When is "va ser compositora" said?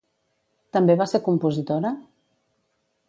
1.01-1.93